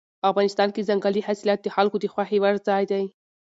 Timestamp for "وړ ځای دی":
2.41-3.05